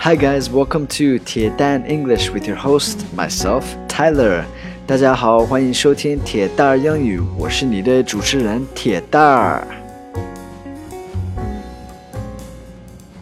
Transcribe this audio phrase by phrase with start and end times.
[0.00, 4.44] Hi guys, welcome to 铁蛋 English with your host myself Tyler.
[4.86, 9.66] 大家好，欢迎收听铁蛋儿英语，我是你的主持人铁蛋儿。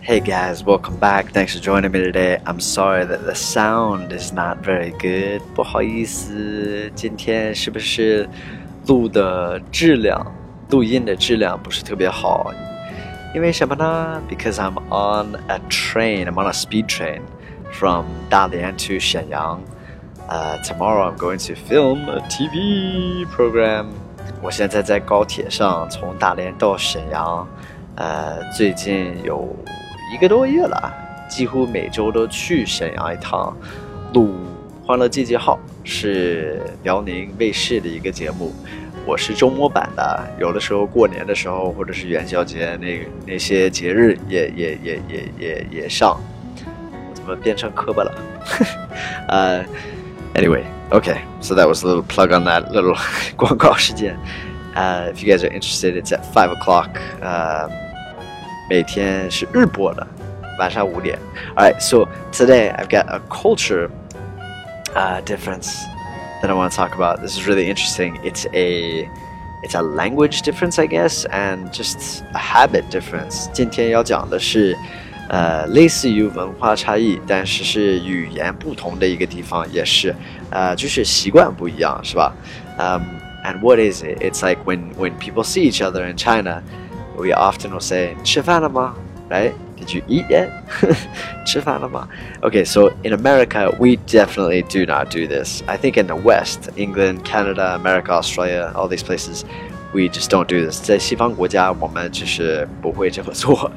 [0.06, 1.32] Hey guys, welcome back.
[1.32, 2.38] Thanks for joining me today.
[2.44, 5.40] I'm sorry that the sound is not very good.
[5.54, 8.28] 不好意思，今天是不是
[8.86, 10.30] 录的质量、
[10.68, 12.52] 录音的质量不是特别好？
[13.34, 14.22] 因为什么呢？
[14.28, 16.26] Because I'm on a train.
[16.26, 17.20] I'm on a speed train
[17.72, 19.60] from 大连 to 沈阳。
[20.28, 23.86] Uh, tomorrow I'm going to film a TV program.
[24.40, 27.46] 我现在在高铁上，从大连到沈阳。
[27.96, 29.54] 呃，最近有
[30.12, 30.92] 一个多月了，
[31.28, 33.54] 几乎每周都去沈阳一趟，
[34.12, 34.28] 录《
[34.88, 38.52] 欢乐季节号》，是辽宁卫视的一个节目。
[39.06, 46.18] 我是周末版的，有的时候过年的时候，或者是元宵节那那些节日也也也也也也上。
[46.56, 48.14] 我怎么变成磕巴了？
[49.28, 49.62] 呃、
[50.34, 52.98] uh,，anyway，okay，so that was a little plug on that little
[53.36, 54.16] 广告时间。
[54.74, 56.88] Uh, if you guys are interested, it's at five o'clock.
[57.20, 57.70] 呃、uh,，
[58.70, 60.06] 每天是日播的，
[60.58, 61.18] 晚上五点。
[61.56, 63.90] All right, so today I've got a culture
[64.94, 65.76] uh, difference
[66.42, 67.20] that I want to talk about.
[67.20, 68.18] This is really interesting.
[68.22, 69.08] It's a
[69.62, 73.48] it's a language difference, I guess, and just a habit difference.
[73.52, 74.76] 今天要讲的是，
[75.28, 80.14] 呃，类似于文化差异，但是是语言不同的一个地方，也是，
[80.50, 82.34] 呃，就是习惯不一样，是吧？
[82.78, 83.02] Um,
[83.44, 84.18] and what is it?
[84.20, 86.62] It's like when when people see each other in China,
[87.16, 88.94] we often will say 吃饭了吗?
[89.30, 89.52] Right?
[89.88, 90.50] Did you eat yet?
[91.44, 92.08] 吃饭了吗?
[92.40, 95.62] Okay, so in America, we definitely do not do this.
[95.66, 99.44] I think in the West, England, Canada, America, Australia, all these places,
[99.92, 100.80] we just don't do this.
[100.80, 103.70] 在西方国家，我们就是不会这么做。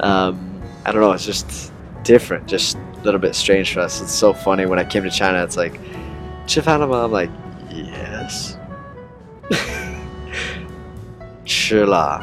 [0.00, 0.36] Um,
[0.82, 1.70] I don't know, it's just
[2.04, 4.02] different, just a little bit strange for us.
[4.02, 5.78] It's so funny when I came to China, it's like,
[6.46, 7.06] 吃饭了吗?
[7.06, 7.30] I'm like,
[7.70, 8.56] yes.
[11.44, 12.20] 吃了。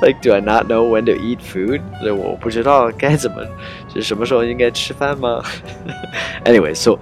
[0.01, 1.81] like, do I not know when to eat food?
[2.13, 3.45] 我不知道该怎么，
[3.93, 5.43] 是什么时候应该吃饭吗？
[6.43, 6.99] anyway, so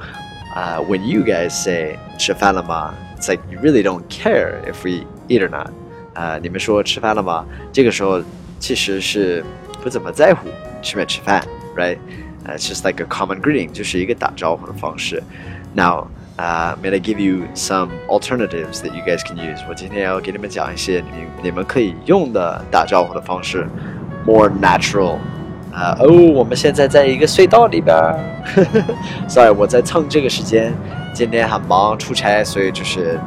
[0.56, 2.94] uh, when you guys say 吃饭了吗?
[3.18, 5.70] It's like you really don't care if we eat or not.
[6.14, 7.46] 啊、uh,，你们说吃饭了吗？
[7.72, 8.22] 这个时候
[8.60, 9.44] 其实是
[9.82, 10.48] 不怎么在乎
[10.82, 11.44] 吃没吃饭，
[11.76, 11.98] right?
[12.46, 15.24] Uh, it's just like a common greeting，就是一个打招呼的方式。
[15.74, 19.60] Now uh, I'm gonna give you some alternatives that you guys can use.
[19.70, 23.68] 我今天要给你们讲一些你你们可以用的打招呼的方式，
[24.26, 25.18] more natural。
[25.74, 27.96] 啊哦，我们现在在一个隧道里边。
[29.28, 30.72] Sorry，我在蹭这个时间，
[31.16, 33.20] 今天很忙出差，所以就是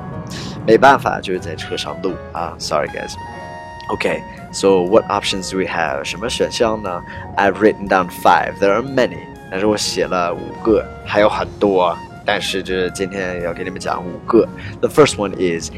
[0.64, 2.54] 没办法，就是在车上录啊。
[2.58, 4.22] Sorry guys。Okay,
[4.52, 6.04] so what options do we have?
[6.04, 7.02] 什么选项呢？
[7.36, 8.52] I've written down five.
[8.60, 9.18] There are many.
[9.50, 11.96] 但是我写了五个，还有很多。
[12.24, 14.46] 但是这今天要给你们讲五个。
[14.80, 15.70] The first one is,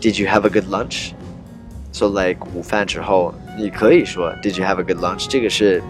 [0.00, 1.12] Did you have a good lunch?
[1.92, 5.26] So like 午饭之后，你可以说 Did you have a good lunch？
[5.28, 5.82] 这个是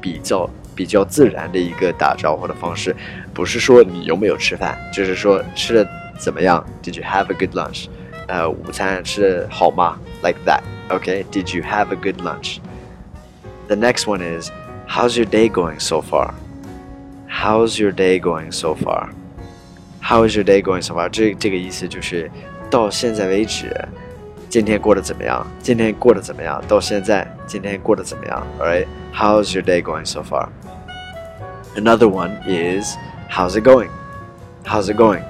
[0.00, 2.96] 比较比较自然的一个打招呼的方式，
[3.32, 6.64] 不是说你有没有吃饭，就是说吃的怎么样？
[6.82, 7.86] Did you have a good lunch？
[8.26, 9.98] 呃，午餐吃的好吗？
[10.22, 10.62] Like that.
[10.88, 11.24] Okay.
[11.30, 12.58] Did you have a good lunch?
[13.68, 14.50] The next one is,
[14.88, 16.34] How's your day going so far?
[17.28, 19.10] How's your day going so far?
[20.06, 21.08] How is your day going so far？
[21.08, 22.30] 这这个意思就是
[22.70, 23.72] 到现在为止，
[24.48, 25.46] 今天过得怎么样？
[25.60, 26.62] 今天过得怎么样？
[26.66, 28.46] 到现在，今天过得怎么样？
[28.58, 30.48] Alright, how's your day going so far?
[31.74, 32.96] Another one is
[33.30, 33.88] how's it going?
[34.64, 35.22] How's it going?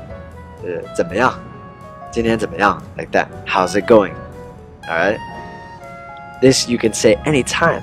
[0.65, 1.35] 呃，怎么样？
[2.11, 2.83] 今天怎么样？
[2.97, 3.27] Like that.
[3.47, 4.13] How's it going?
[4.89, 5.19] Alright.
[6.41, 7.83] This you can say anytime.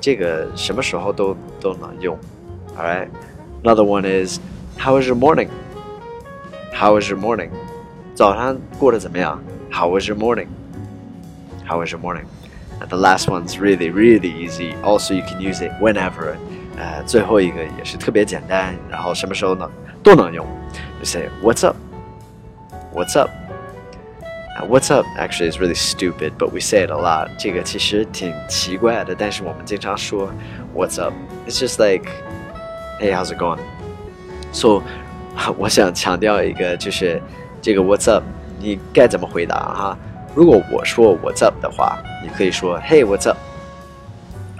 [0.00, 2.18] 这个什么时候都都能用。
[2.76, 3.08] Alright.
[3.62, 4.38] Another one is
[4.78, 5.48] how was your morning?
[6.74, 7.50] How was your morning?
[8.14, 9.42] 早上过得怎么样?
[9.70, 10.48] How was your morning?
[11.66, 12.24] How was your morning?
[12.80, 14.74] And the last one's really, really easy.
[14.82, 16.34] Also, you can use it whenever.
[16.76, 19.70] 呃，最后一个也是特别简单，然后什么时候呢
[20.02, 20.46] 都能用。
[20.98, 21.76] You say What's up?
[22.94, 23.30] What's up?
[24.58, 27.28] Uh, what's up actually is really stupid, but we say it a lot.
[27.38, 30.32] 这个其实挺奇怪的，但是我们经常说
[30.74, 31.12] What's up?
[31.46, 32.10] It's just like,
[32.98, 33.60] Hey, how's it going?
[34.52, 34.82] So
[35.56, 37.20] 我想强调一个，就是
[37.62, 38.22] 这个 What's up，
[38.58, 39.98] 你该怎么回答哈？
[40.34, 43.38] 如果我说 What's up 的话，你可以说 Hey What's up，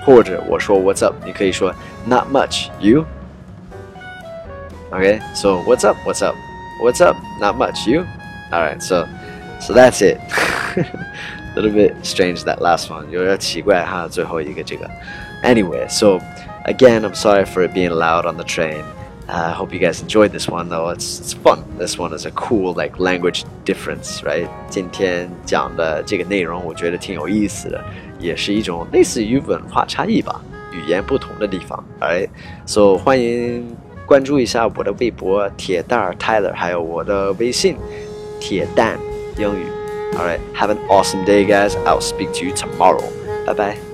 [0.05, 1.75] 或者我说 What's up，你可以说
[2.07, 5.97] Not much you。Okay, so what's up?
[6.05, 6.35] What's up?
[6.83, 7.17] What's up?
[7.41, 8.05] Not much you.
[8.51, 9.07] All right, so
[9.61, 10.19] so that's it.
[11.55, 14.89] little bit strange that last one，有点奇怪哈，最后一个这个。
[15.43, 16.21] Anyway, so
[16.65, 18.85] again, I'm sorry for it being loud on the train.
[19.29, 20.93] Uh, I hope you guys enjoyed this one though.
[20.93, 21.63] It's it's fun.
[21.79, 24.49] This one is a cool like language difference, right?
[24.69, 27.81] 今天讲的这个内容我觉得挺有意思的，
[28.19, 30.41] 也是一种类似于文化差异吧，
[30.73, 31.85] 语言不同的地方。
[32.01, 32.29] Alright,
[32.67, 37.77] so 欢迎关注一下我的微博铁蛋儿 Tyler，还有我的微信
[38.41, 38.99] 铁蛋
[39.37, 39.65] 英语。
[40.17, 41.77] Alright, have an awesome day, guys.
[41.85, 43.05] I'll speak to you tomorrow.
[43.47, 43.94] Bye bye.